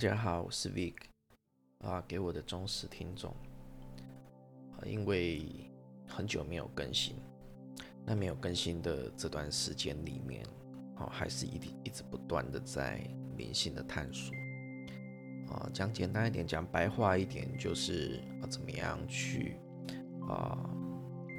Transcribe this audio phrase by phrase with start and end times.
[0.00, 0.94] 大家好，我是 Vic
[1.80, 3.30] 啊，给我的忠实听众。
[4.72, 5.44] 啊，因为
[6.06, 7.16] 很久没有更新，
[8.06, 10.42] 那没有更新的这段时间里面，
[10.96, 13.06] 啊，还是一一直不断的在
[13.36, 14.34] 灵性的探索。
[15.50, 19.58] 啊，讲简单一点，讲白话一点，就是啊，怎么样去
[20.26, 20.58] 啊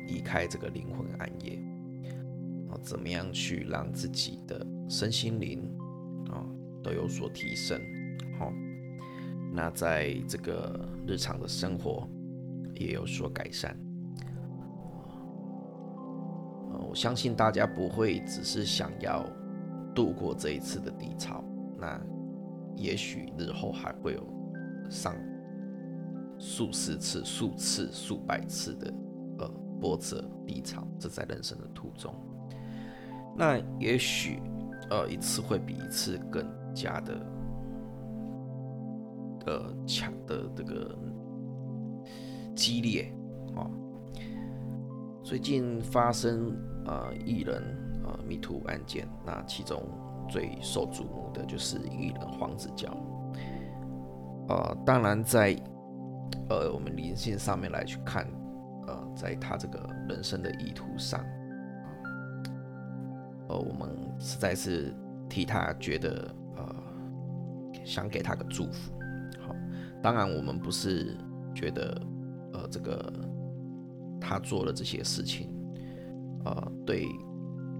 [0.05, 1.55] 离开这个灵魂暗夜。
[2.69, 5.67] 啊，怎么样去让自己的身心灵
[6.29, 6.45] 啊
[6.83, 7.81] 都有所提升。
[8.41, 8.51] 好，
[9.53, 12.09] 那在这个日常的生活
[12.73, 13.77] 也有所改善。
[16.89, 19.23] 我相信大家不会只是想要
[19.93, 21.43] 度过这一次的低潮，
[21.77, 22.01] 那
[22.75, 24.27] 也许日后还会有
[24.89, 25.15] 上
[26.39, 28.93] 数十次、数次、数百次的
[29.37, 29.47] 呃
[29.79, 32.11] 波折低潮，这在人生的途中。
[33.37, 34.41] 那也许
[34.89, 36.43] 呃一次会比一次更
[36.73, 37.15] 加的。
[39.45, 40.95] 呃，强的这个
[42.55, 43.11] 激烈
[43.55, 43.65] 啊！
[45.23, 47.63] 最近发生呃艺人
[48.03, 49.81] 呃迷途案件，那其中
[50.29, 52.91] 最受瞩目的就是艺人黄子佼。
[54.49, 55.55] 呃，当然在
[56.49, 58.27] 呃我们灵性上面来去看，
[58.87, 61.23] 呃，在他这个人生的意图上，
[63.49, 64.93] 呃，我们实在是
[65.29, 66.75] 替他觉得呃，
[67.85, 68.91] 想给他个祝福。
[70.01, 71.15] 当然，我们不是
[71.53, 72.01] 觉得，
[72.53, 73.13] 呃，这个
[74.19, 75.47] 他做了这些事情，
[76.43, 77.07] 呃，对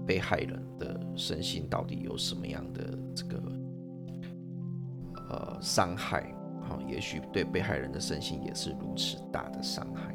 [0.06, 3.42] 被害人的身心到底有什么样的这个
[5.30, 6.32] 呃伤害？
[6.62, 10.14] 好，也许对被害人的身心也是如此大的伤害，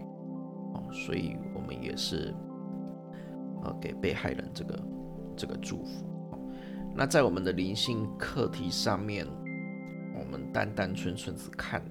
[0.76, 2.34] 哦，所以我们也是
[3.64, 4.84] 呃给被害人这个
[5.36, 6.06] 这个祝福。
[6.96, 9.28] 那在我们的灵性课题上面，
[10.18, 11.82] 我们单单纯纯只看。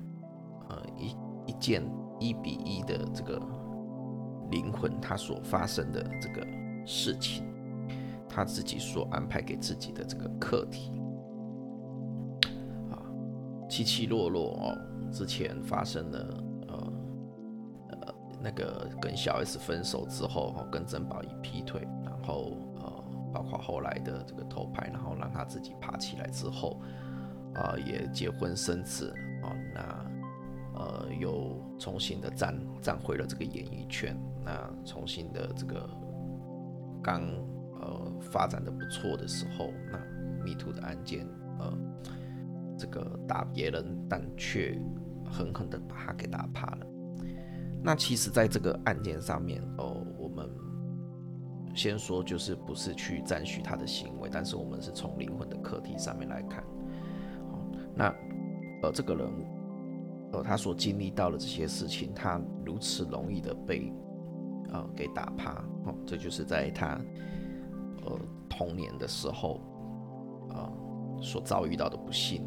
[0.69, 1.17] 呃，一
[1.47, 1.83] 一件
[2.19, 3.41] 一比一的这个
[4.51, 6.45] 灵魂，他所发生的这个
[6.85, 7.45] 事情，
[8.29, 10.91] 他自己所安排给自己的这个课题，
[12.91, 12.99] 啊，
[13.69, 14.79] 起起落落哦，
[15.13, 16.93] 之前发生了呃
[17.91, 26.81] 呃那个跟小 S 分手之后，哦，跟曾宝仪劈腿，然后呃，包括后来的这个偷拍，然后让他自己爬起来之后，
[27.55, 30.16] 啊，也结婚生子，啊，那。
[30.79, 34.15] 呃，又重新的站站回了这个演艺圈，
[34.45, 35.89] 那重新的这个
[37.03, 37.23] 刚
[37.81, 39.99] 呃发展的不错的时候，那
[40.45, 41.27] 迷途的案件，
[41.59, 41.73] 呃，
[42.79, 44.79] 这个打别人，但却
[45.25, 46.87] 狠狠的把他给打趴了。
[47.83, 50.47] 那其实，在这个案件上面，哦，我们
[51.75, 56.63] 先说就是不是去赞许他的行为，但是我们是从灵魂的课题上面来看。
[57.95, 58.15] 那
[58.83, 59.56] 呃，这个人。
[60.43, 63.93] 他所经历到的这些事情，他如此容易的被
[64.73, 65.53] 呃给打趴，
[65.85, 67.01] 哦，这就是在他
[68.05, 69.61] 呃童年的时候
[70.51, 70.73] 啊
[71.21, 72.47] 所遭遇到的不幸，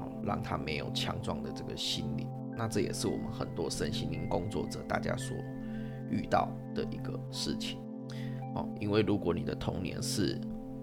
[0.00, 2.28] 哦，让他没有强壮的这个心灵。
[2.56, 5.36] 那这也是我们很多身心灵工作者大家所
[6.10, 7.78] 遇到的一个事情，
[8.54, 10.40] 哦，因为如果你的童年是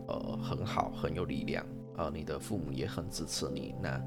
[0.07, 1.65] 呃很好，很有力量，
[1.97, 4.01] 呃，你的父母也很支持你，那。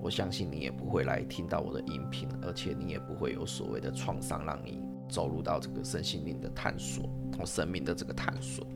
[0.00, 7.04] 我相信你也不会来听到我的音频，而且你也不会有所谓的创伤，让你走入到这个身心灵的探索，
[7.38, 8.66] 哦，生命的这个探索。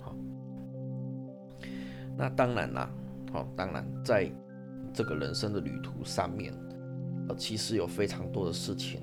[0.00, 0.16] 好，
[2.16, 2.90] 那当然啦，
[3.32, 4.30] 好，当然在
[4.92, 6.52] 这个人生的旅途上面，
[7.28, 9.02] 呃，其实有非常多的事情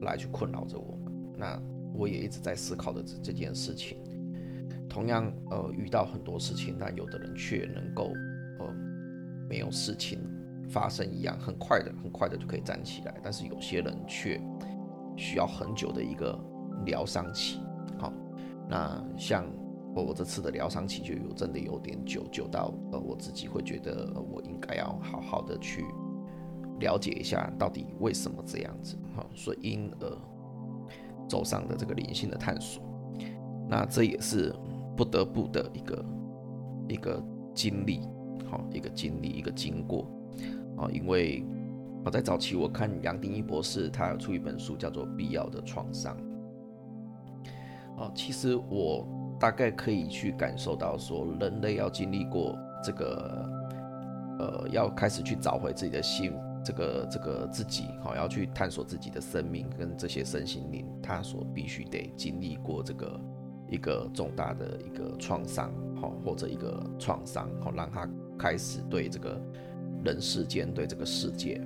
[0.00, 0.98] 来去困扰着我。
[1.38, 1.60] 那
[1.94, 3.98] 我也一直在思考的这这件事情。
[4.88, 8.12] 同样，呃，遇到很多事情，但有的人却能够，
[8.58, 8.74] 呃，
[9.48, 10.18] 没有事情。
[10.68, 14.40] 发生一样很快的，很快的就可以站起来，但是有些人却
[15.16, 16.38] 需要很久的一个
[16.84, 17.60] 疗伤期。
[17.98, 18.12] 好，
[18.68, 19.46] 那像
[19.94, 25.84] 我这次的疗伤期就有真的有点久，久到呃我自己会觉得我应该要好好的去
[26.80, 28.98] 了解一下到底为什么这样子。
[29.14, 30.18] 好，所以因而
[31.28, 32.82] 走上的这个灵性的探索，
[33.68, 34.54] 那这也是
[34.96, 36.04] 不得不的一个
[36.88, 37.24] 一个
[37.54, 38.00] 经历，
[38.50, 40.06] 好，一个经历，一个经过。
[40.76, 41.44] 啊，因为
[42.04, 46.16] 我在早期我看杨定一博士，他有出一本书叫做《必要的创伤》。
[47.98, 49.08] 哦，其实我
[49.40, 53.48] 大概可以去感受到，说人类要经历过这个，
[54.38, 56.32] 呃，要开始去找回自己的心，
[56.62, 63.20] 这个这个自己，好，要去探索自己的生命跟这些身心灵，他所必须得经历过这个
[63.70, 68.08] 一个重大的一个创伤，好，或者一个创伤，好，让他
[68.38, 69.40] 开始对这个。
[70.06, 71.60] 人世间，对这个世界，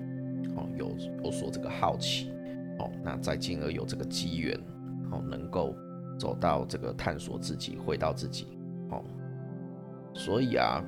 [0.57, 0.91] 哦，有
[1.23, 2.33] 有所这个好奇，
[2.79, 4.59] 哦，那再进而有这个机缘，
[5.13, 5.77] 哦，能够
[6.19, 8.47] 走到这个探索自己，回到自己，
[8.89, 9.05] 哦，
[10.15, 10.83] 所以啊，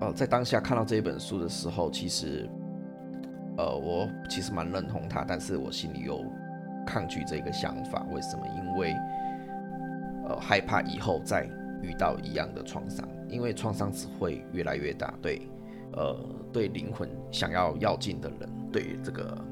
[0.00, 2.46] 呃，在当下看到这一本书的时候，其实，
[3.56, 6.22] 呃，我其实蛮认同他，但是我心里有
[6.86, 8.46] 抗拒这个想法，为什么？
[8.54, 8.94] 因为，
[10.28, 11.48] 呃，害怕以后再
[11.82, 15.40] 遇到一样的创伤，因为创伤只会越来越大，对。
[15.96, 16.14] 呃，
[16.52, 19.44] 对灵魂想要要进的人，对于这个，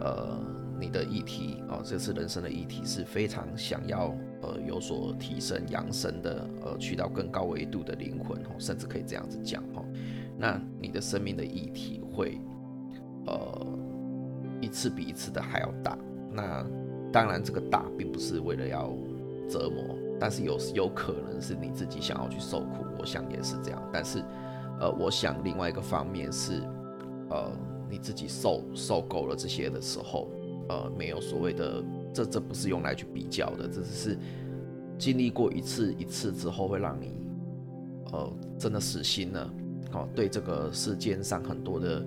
[0.00, 0.38] 呃，
[0.78, 9.84] 你的议题哦，这次人生的议题是非常想要呃有所提升、扬升的，呃，去到更高维度的灵魂哦，甚至可以这样子讲哦。
[10.36, 12.38] 那你的生命的议题会，
[13.26, 13.66] 呃，
[14.60, 15.96] 一次比一次的还要大。
[16.30, 16.66] 那
[17.10, 18.92] 当然，这个大并不是为了要
[19.48, 22.84] 折磨，但是有有可能是你自己想要去受苦。
[22.98, 24.22] 我想也是这样，但是。
[24.80, 26.62] 呃，我想另外一个方面是，
[27.30, 27.50] 呃，
[27.90, 30.28] 你自己受受够了这些的时候，
[30.68, 31.82] 呃，没有所谓的，
[32.12, 34.18] 这这不是用来去比较的，这只是
[34.98, 37.20] 经历过一次一次之后，会让你，
[38.12, 39.50] 呃，真的死心了，
[39.92, 42.06] 哦，对这个世间上很多的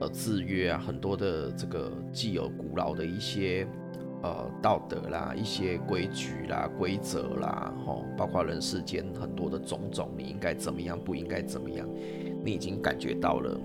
[0.00, 3.66] 呃制约啊，很多的这个既有古老的一些。
[4.26, 11.88] 呃，道德啦，一些规矩啦、规则啦，吼，包括人世间很多的种种，你应该怎么样，不应该怎么样，
[12.42, 13.60] 你已经感觉到了，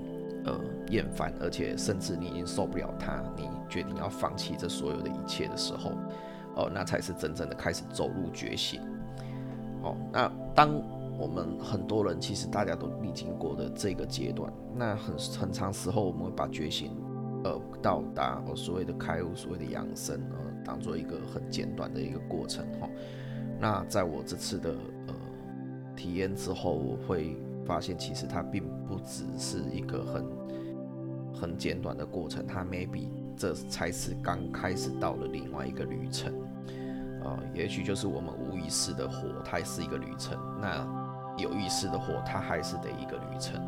[0.46, 0.60] 呃，
[0.92, 5.94] 厌烦，而且甚至你已经受不了它，你决定要放弃这所有的一切的时候，
[6.56, 8.82] 哦，那才是真正的开始走入觉醒。
[9.82, 10.70] 哦，那当
[11.18, 16.92] 我们很多人其实大家都历经过的这个阶段，那很很长时候我们会把觉醒。
[17.44, 22.88] 呃，到达我所谓的开悟，所谓的养生，呃，当做一个很简短的一个过程哈。
[23.60, 24.76] 那在我这次的
[25.08, 25.16] 呃
[25.96, 27.36] 体验之后，我会
[27.66, 30.26] 发现其实它并不只是一个很
[31.34, 36.32] 很简短的过程，它 maybe 这才是刚开始到了另外一个旅程，
[37.24, 40.88] 呃，也许就是我们无意识的活，它是一个旅程；那
[41.38, 43.60] 有意识的活，它还是得一个旅程。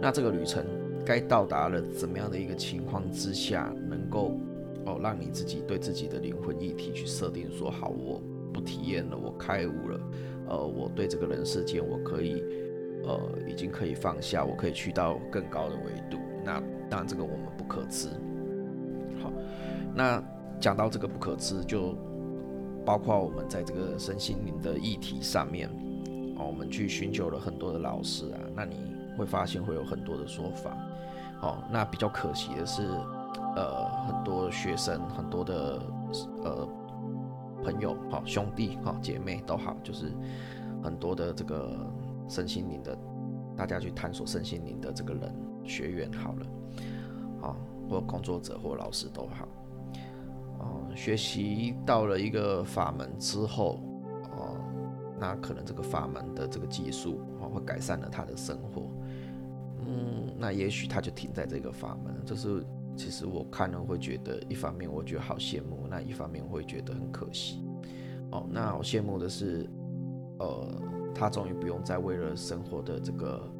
[0.00, 0.66] 那这个旅程。
[1.04, 4.38] 该到达了怎么样的一个情况之下，能够
[4.86, 8.20] 哦让你自己对自己的灵魂议题去设定说好，我
[8.52, 10.00] 不体验了，我开悟了，
[10.48, 12.44] 呃，我对这个人世间我可以
[13.04, 13.18] 呃
[13.48, 16.18] 已经可以放下，我可以去到更高的维度。
[16.44, 16.60] 那
[16.90, 18.08] 当然这个我们不可知。
[19.22, 19.32] 好，
[19.94, 20.22] 那
[20.60, 21.96] 讲到这个不可知，就
[22.84, 25.68] 包括我们在这个身心灵的议题上面，
[26.36, 28.76] 哦，我们去寻求了很多的老师啊，那你
[29.16, 30.76] 会发现会有很多的说法。
[31.42, 32.86] 哦，那比较可惜的是，
[33.56, 35.82] 呃，很多学生，很多的
[36.44, 36.68] 呃
[37.64, 40.12] 朋友，好兄弟，好姐妹都好，就是
[40.84, 41.76] 很多的这个
[42.28, 42.96] 身心灵的，
[43.56, 45.34] 大家去探索身心灵的这个人
[45.64, 46.46] 学员好了，
[47.48, 47.56] 啊，
[47.90, 49.48] 或工作者或老师都好，
[50.60, 53.80] 哦，学习到了一个法门之后，
[54.36, 54.54] 哦，
[55.18, 58.88] 那可能这个法门的这个技术，哦，会改善了他的生活。
[59.86, 62.64] 嗯，那也许他就停在这个法门，就是
[62.96, 67.64] 其实我看了会觉得，一方面我觉得好羡慕，那一方面会觉得很可惜。
[68.30, 69.68] 哦，那我羡慕的是，
[70.38, 70.82] 呃，
[71.14, 73.52] 他终于不用再为了生活的这个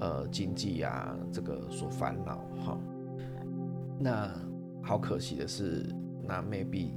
[0.00, 2.78] 呃经济啊这个所烦恼哈。
[3.98, 4.30] 那
[4.82, 5.86] 好可惜的是，
[6.26, 6.92] 那 maybe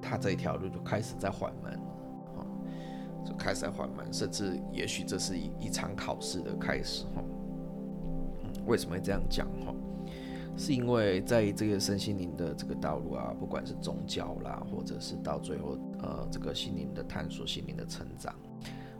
[0.00, 1.78] 他这一条路就开始在缓慢，
[2.36, 2.46] 哈，
[3.24, 7.22] 就开始在缓慢，甚至也许这是一一场考试的开始哈。
[8.66, 9.74] 为什么会这样讲哈？
[10.56, 18.34] 是因为在这个身心灵的这个道路啊，不管是宗教啦，或者是到最后呃这个心灵的探索、心灵的成长，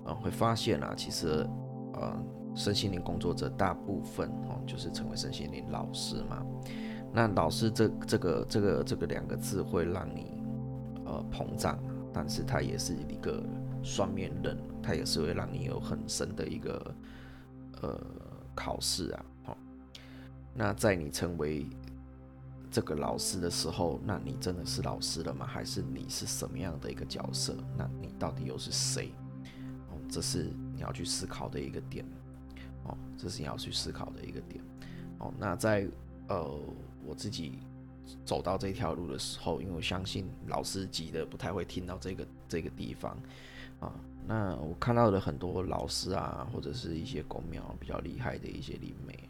[0.04, 1.46] 啊，会发现啊，其实
[1.92, 2.16] 呃
[2.54, 6.42] 身心灵工作者大部分哦就是成为身心灵老师嘛。
[7.12, 10.42] 那老师这这个这个这个两个字会让你
[11.04, 11.78] 呃膨胀，
[12.10, 13.42] 但是它也是一个
[13.82, 16.94] 双面刃，它也是会让你有很深的一个
[17.82, 18.00] 呃
[18.54, 19.24] 考试啊。
[20.54, 21.66] 那在你成为
[22.70, 25.46] 这个老师的时候，那你真的是老师了吗？
[25.46, 27.56] 还是你是什么样的一个角色？
[27.76, 29.12] 那你到底又是谁？
[29.90, 32.04] 哦，这是你要去思考的一个点。
[32.84, 34.62] 哦，这是你要去思考的一个点。
[35.18, 35.86] 哦，那在
[36.28, 36.60] 呃
[37.04, 37.58] 我自己
[38.24, 43.16] 走到这条路的时候，因为我相信老师级的不太会听到这个这个地方
[43.80, 43.92] 啊。
[44.26, 49.28] 那我看到的很多老师啊，或者是一些公庙比较厉害的一些灵媒。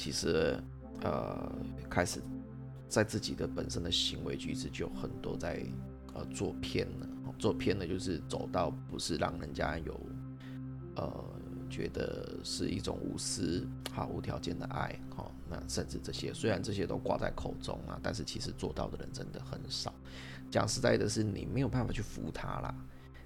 [0.00, 0.58] 其实，
[1.02, 1.52] 呃，
[1.90, 2.22] 开始
[2.88, 5.62] 在自己的本身的行为举止就很多在
[6.14, 7.06] 呃做偏了，
[7.38, 10.00] 做偏了就是走到不是让人家有
[10.96, 11.24] 呃
[11.68, 19.92] 觉得是一种无私、好无条件的爱，好，那甚至这些虽然这些都挂在口中啊，但是其实做到的人真的很少。
[20.50, 22.74] 讲实在的，是你没有办法去服他啦，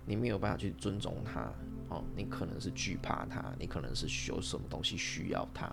[0.04, 1.52] 你没有办法去尊重他，
[1.88, 5.72] 哦，你可能是惧怕他，你可能是有什么东西需要他，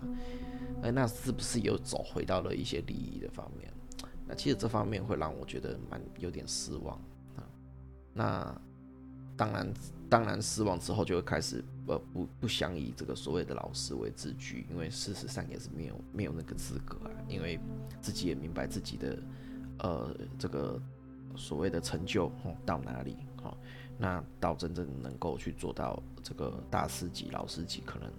[0.82, 3.72] 哎，那是不是又走回到了一些利益的方面？
[4.26, 6.96] 那其实这方面会让我觉得蛮有点失望
[7.36, 7.42] 啊。
[8.12, 8.60] 那
[9.36, 9.72] 当然。
[10.12, 17.58] 当然失望之后，就会开始呃不不想以这个所谓的老师为自居，因为事实上也是没有没有那个资格啊，因为
[17.98, 19.18] 自己也明白自己的
[19.78, 20.78] 呃这个
[21.34, 22.30] 所谓的成就
[22.66, 23.56] 到哪里哈，
[23.96, 28.12] 那到真正能够去做到这个大师级老师级，可能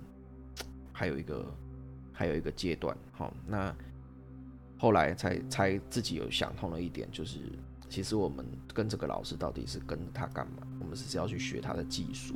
[0.91, 1.45] 还有一个
[2.13, 3.75] 还有一个阶段好，那
[4.77, 7.39] 后来才才自己有想通了一点，就是。
[7.89, 8.43] 其实我们
[8.73, 10.65] 跟这个老师到底是跟他干嘛？
[10.79, 12.35] 我们是要去学他的技术。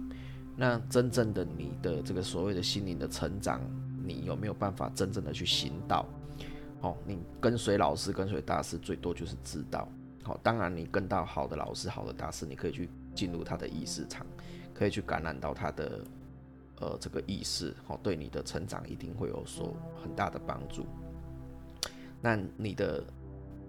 [0.55, 3.59] 那真正的你的这个所谓的心灵的成长，
[4.05, 6.05] 你有没有办法真正的去行道？
[6.81, 9.89] 哦，你跟随老师、跟随大师，最多就是知道。
[10.21, 14.27] 好，当然你跟到好的老师、好的大师，你可以去进入他的意识场，
[14.75, 16.01] 可以去感染到他的
[16.79, 20.85] 呃这个意识，好，对你的成长一定会有所很大的帮助。
[22.21, 23.03] 那你的。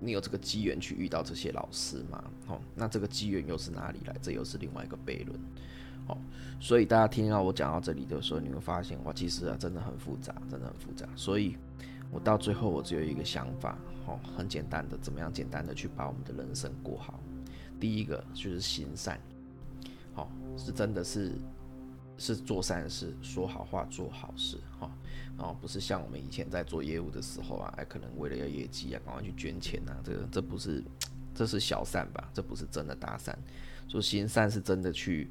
[0.01, 2.23] 你有这个机缘去遇到这些老师吗？
[2.47, 4.15] 哦，那这个机缘又是哪里来？
[4.23, 5.37] 这又是另外一个悖论。
[6.07, 6.17] 哦，
[6.61, 11.05] 所以大家听到我讲到这里的时候，你会发现哇，其实啊，真的很复杂，真的很复杂。
[11.17, 11.57] 所以，
[12.13, 17.19] 我到最后我只有一个想法，哦，很简单的，怎么样简单的去把我们的人生过好？
[17.81, 19.21] 第一个就是行善，
[20.15, 21.33] 好，是真的是。
[22.19, 24.91] 是做善事，说好话，做好事，哈，
[25.39, 30.83] 然后不是像我们以前在做业务的时候啊，哎，可能为了要业绩啊，赶快去捐钱呐，这个这不是，
[31.33, 32.29] 这是小善吧？
[32.35, 33.39] 这不是真的大善。
[33.89, 35.31] 说行善是真的去，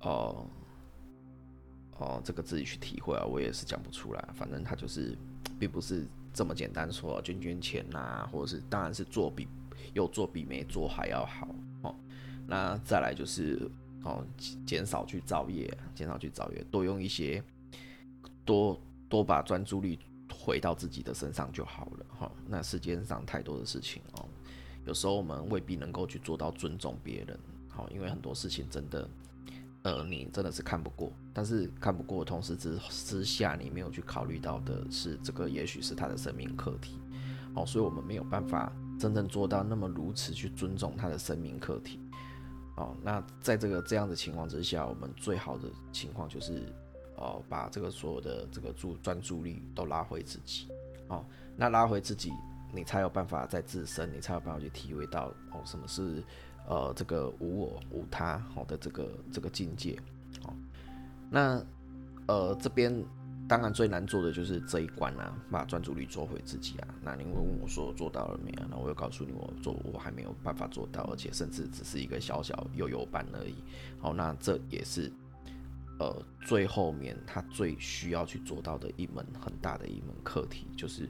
[0.00, 0.46] 哦，
[1.98, 4.28] 哦，这个自己去体会啊，我也是讲不出来。
[4.34, 5.16] 反正他就是，
[5.58, 9.48] 并不是这么简单说捐捐钱呐，或者是，当然是做比
[9.94, 11.48] 有做比没做还要好，
[11.82, 11.94] 哦，
[12.46, 13.58] 那再来就是。
[14.04, 14.24] 哦，
[14.64, 17.42] 减少去造业，减少去造业，多用一些，
[18.44, 19.98] 多多把专注力
[20.32, 22.06] 回到自己的身上就好了。
[22.18, 24.28] 哈，那世界上太多的事情哦，
[24.86, 27.38] 有时候我们未必能够去做到尊重别人。
[27.68, 29.08] 好，因为很多事情真的，
[29.82, 36.98] 呃，你真的是看不过，但是看不过同时之之下，你没有去考虑到的是，这个也许是他的生命课题。
[37.54, 42.00] 哦，所以我们没有办法真正做到那么如此去尊重他的生命课题。
[42.78, 46.72] 哦，那在这个这样的情况之下，我们最好的情况就是，
[47.16, 50.68] 哦，把这个所有的这个注专注力都拉回自己，
[51.08, 51.24] 哦，
[51.56, 52.32] 那拉回自己，
[52.72, 56.22] 你才有办法在自身，你才有办法去体会到，哦，什么是，
[56.68, 59.98] 呃，这个无我无他好的这个这个境界，
[60.44, 60.54] 哦，
[61.28, 61.60] 那，
[62.28, 63.04] 呃，这边。
[63.48, 66.88] 当然最难做的就是这一关啊，把专注力做回自己啊。
[67.02, 68.62] 那你会问我说做到了没有？
[68.70, 73.54] 那我又告诉你我做我还没有办法做到，而且甚至只是一个小小悠悠班而已。
[73.98, 75.10] 好，那这也是
[75.98, 81.08] 呃最后面他最需要去做到的一门很大的一门课题，就是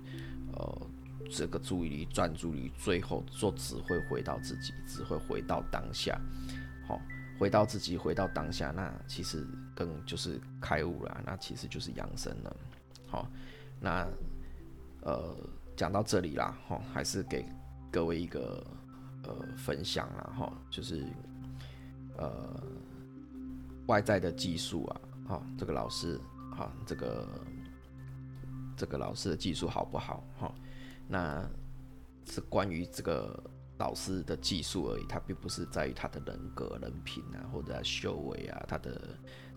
[0.52, 0.86] 呃
[1.28, 6.20] 这个注意力专注力最后做只会回到自己，只会回到当下。
[6.86, 7.00] 好。
[7.38, 12.56] 回到自己，回到当下，那其实更就是开悟了，那其实就是养生了。
[13.06, 13.30] 好，
[13.80, 14.08] 那
[15.02, 15.36] 呃
[15.76, 17.44] 讲到这里啦，哈，还是给
[17.92, 18.66] 各位一个
[19.22, 21.06] 呃分享啦，哈，就是
[22.16, 22.60] 呃
[23.86, 26.20] 外在的技术啊，哈，这个老师，
[26.56, 27.28] 哈，这个
[28.76, 30.24] 这个老师的技术好不好？
[30.40, 30.52] 哈，
[31.06, 31.48] 那
[32.26, 33.40] 是关于这个。
[33.78, 39.00] 老师的技术而已，他并不是在于他的人格、人品啊，或者修为啊，他的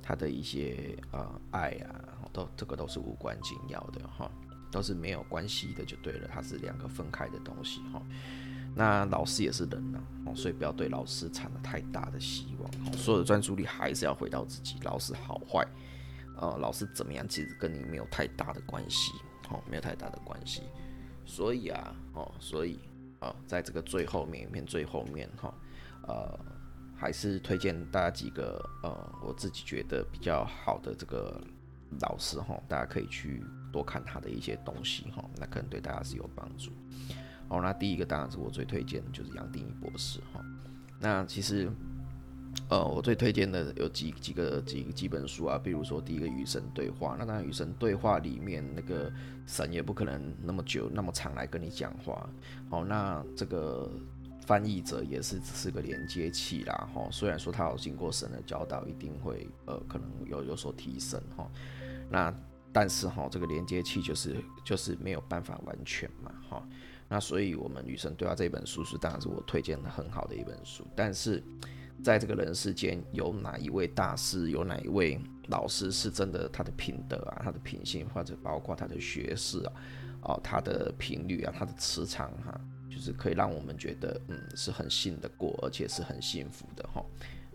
[0.02, 4.32] 他的一些呃爱啊，都这个都是无关紧要的哈，
[4.72, 8.02] 都是没有关系的就对了，它是两个分开的东西哈。
[8.76, 10.00] 那老师也是人呐，
[10.36, 14.76] 所以不要对老师产了太大的希望，所有的专注力还是要回到自己。
[14.84, 15.68] 老师好坏，
[16.38, 19.14] 呃，老师怎么样，其实跟你没有太大的关系，
[19.50, 20.62] 哦，没有太大的关系。
[21.26, 22.80] 所以啊，哦，所以。
[23.22, 25.54] 啊，在这个最后面面最后面哈，
[26.08, 26.40] 呃，
[26.98, 28.92] 还是推荐大家几个呃，
[29.24, 31.42] 我自己觉得比较好的这个
[32.02, 36.72] 老师哈，大家可以去多看他的一些东西哈，那可能对大家是有帮助。
[37.48, 40.44] 哦，那第一个当然是我最推荐的就是杨定一博士哈，
[41.00, 41.72] 那其实。
[42.72, 49.12] 呃，我最推荐的有几几个几几本书啊，比如说第一个《与神对话》，那当然《与神对话》里面那个
[49.46, 52.30] 神也不可能那么久那么长来跟你讲话，
[52.70, 53.92] 哦，那这个
[54.46, 61.52] 翻译者也是只是个连接器啦，哈，虽然说他有经过神的教导，一定会呃可能有有所提升哈，
[62.10, 62.34] 那
[62.72, 66.66] 但是哈，这个连接器就是就是没有办法完全嘛，哈。
[67.10, 71.44] 那所以我们与神对话这本书是当然是我推荐的很好的一本书，但是
[72.04, 79.74] 在这个人世间有哪一位大师，有哪一位老师是真的他的品德啊，他的品性或者包括他的学识啊，
[80.24, 82.60] 哦，他的频率啊，他的磁场哈。
[82.94, 87.02] 就是可以让我们觉得，嗯，是很信得过，而且是很幸福的哈。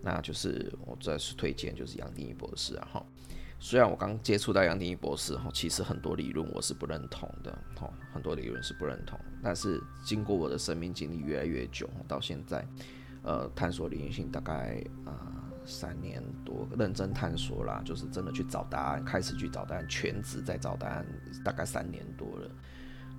[0.01, 3.07] 那就是我再次推荐，就是杨定一博士啊哈。
[3.61, 9.21] 虽然我刚接触到杨定一博士哈，其实很多理论我是不认同的哈，很多理论是不认同。
[9.43, 12.67] 但是经过我的生命经历越来越久，到现在，
[13.27, 21.05] 呃，探索灵性大概啊三年多，认真探索啦，就是真的去找答案，开始去找答案，全职在找答案，
[21.45, 22.51] 大概三年多了。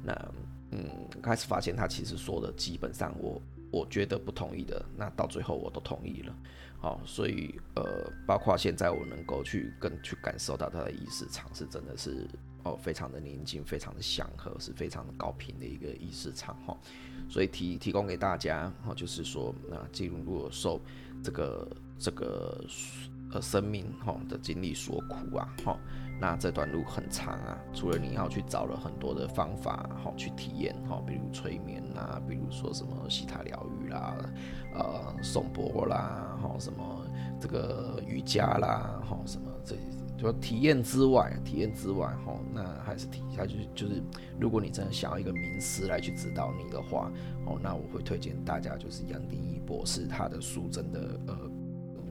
[0.04, 0.32] 那。
[0.70, 0.84] 嗯，
[1.22, 6.36] 开始发现他其实说的基本上我我觉得不同意的，那到最后我都同意了，
[6.78, 12.28] 好，所以呃，包括现在我能够去更去感受到他的意识场是真的是
[12.64, 16.78] 哦，非常的宁静，非常的祥和，是非常的高频的一个意识场哈，
[17.30, 20.82] 所以提提供给大家哈，就是说那进入如果受
[21.24, 21.68] 这个
[22.00, 22.64] 这个
[23.34, 25.78] 呃生命哈的经历所苦啊哈。
[26.20, 34.16] 那这段路很长啊，除了你要去找了很多的方法，好去体验，哈，比如催眠啦，比如说什么西塔疗愈啦，
[34.74, 37.06] 呃，颂钵啦，哈，什么
[37.40, 39.76] 这个瑜伽啦，哈，什么这
[40.18, 44.02] 就体验之外，体验之外，哈，那还是提一下，就是就是，
[44.40, 47.12] 如果你真的想要一个名师来去指导你的话，
[47.46, 51.38] 哦，那我会推荐大家就是杨定一博士他的书，真的，呃，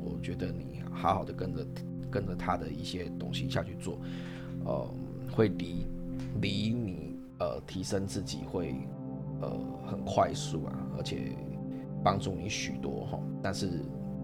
[0.05, 1.67] 我觉得你好好的跟着。
[2.09, 3.99] 跟着他的一些东西下去做，
[4.65, 4.95] 呃，
[5.33, 5.85] 会离
[6.41, 8.75] 离你呃提升自己会
[9.43, 9.51] 呃
[9.87, 11.37] 很快速啊，而且
[12.03, 13.21] 帮助你许多哈。
[13.43, 13.83] 但是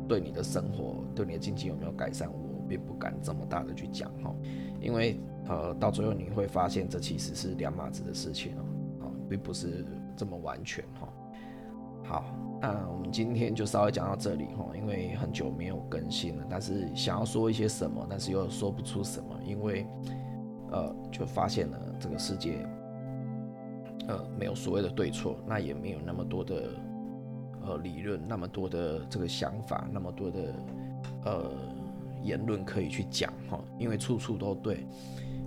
[0.09, 2.31] 对你的生活，对你的经济有没有改善，
[2.73, 4.35] 并不敢这么大的去讲哈，
[4.81, 8.65] 因为呃到最后你会发现这其实是两码子的事情哦，
[9.03, 9.85] 啊，并不是
[10.17, 11.07] 这么完全哈。
[12.03, 12.25] 好，
[12.63, 19.87] 那我们今天就稍微讲到这里哈，因为很久没有更新了，但是想要说一些什么，但是又说不出什么，因为
[20.71, 22.67] 呃，就发现了这个世界
[24.09, 26.71] 呃没有所谓的对错，那也没有那么多的
[27.67, 30.55] 呃理论，那么多的这个想法，那么多的
[31.27, 31.51] 呃
[32.23, 34.87] 言论可以去讲哈，因为处处都对，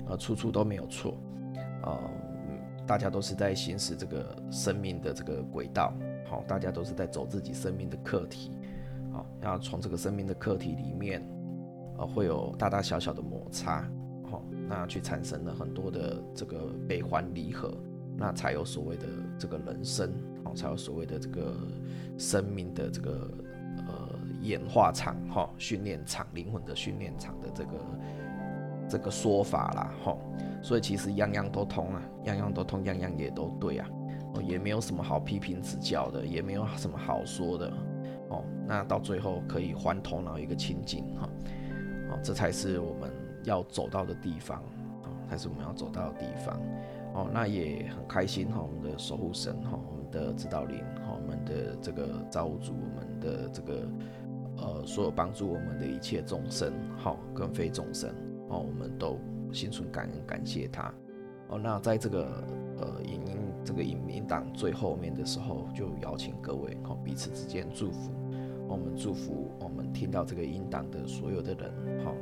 [0.07, 1.17] 呃，处处都没有错，
[1.83, 1.99] 呃，
[2.85, 5.93] 大家都是在行使这个生命的这个轨道。
[6.27, 8.49] 好，大家都是在走自己生命的课题，
[9.11, 11.23] 好，然后从这个生命的课题里面，
[11.99, 13.87] 呃，会有大大小小的摩擦，
[14.29, 17.77] 好，那去产生了很多的这个悲欢离合，
[18.17, 19.05] 那才有所谓的
[19.37, 20.11] 这个人生，
[20.43, 21.55] 好，才有所谓的这个
[22.17, 23.29] 生命的这个
[24.45, 27.71] 演化场，哈，训练场，灵魂的训练场的这个
[28.89, 30.17] 这个说法啦，哈，
[30.61, 33.87] 所以其实样样都通啊，样样都通，样样也都对啊。
[33.89, 37.71] 哦也没有什么好批评指教的，也没有什么好说的，
[38.27, 41.29] 哦，那到最后可以还头脑一个清净哈，
[42.11, 43.09] 哦，这才是我们
[43.45, 44.61] 要走到的地方，
[45.03, 46.61] 哦，才是我们要走到的地方，
[47.13, 53.87] 哦，那也很开心哈，我们的守护神哈，我们的指导灵哈，我们的这个造物主，我们的这个
[54.57, 58.09] 呃，所有帮助我们的一切众生好，跟非众生
[58.49, 59.17] 哦，我们都
[59.51, 60.93] 心存感恩，感谢他，
[61.49, 62.25] 哦，那在这个
[62.79, 63.37] 呃影音。
[63.65, 68.11] 这个影音档最后面的时候，就邀请各位哦彼此之间祝福，
[68.67, 72.13] 我们祝福我们听到这个音档的所有的人好，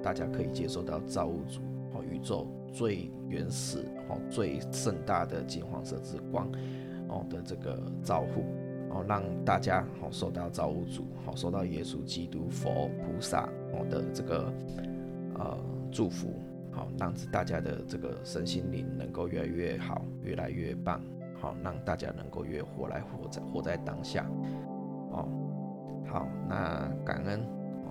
[0.00, 1.60] 大家可以接受到造物主
[1.92, 6.48] 哦宇宙最原始哈最盛大的金黄色之光
[7.08, 8.44] 哦的这个照护
[8.92, 14.52] 哦，让大家好受到造物主好受到耶稣基督佛菩萨哦的这个
[15.34, 15.58] 呃
[15.90, 16.28] 祝福。
[16.74, 21.02] 好，让大家的这个身心灵能够越来越好，越来越棒。
[21.38, 24.24] 好，让大家能够越活来活在活在当下。
[25.10, 25.28] 哦，
[26.06, 27.44] 好，那感恩，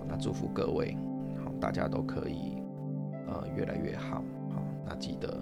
[0.08, 0.96] 那祝福各位，
[1.44, 2.60] 好，大家都可以
[3.28, 4.24] 呃越来越好。
[4.50, 5.40] 好，那记得，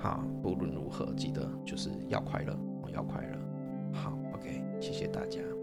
[0.00, 2.56] 好，不论如何，记得就是要快乐，
[2.94, 3.39] 要快乐。
[4.80, 5.59] 谢谢大家。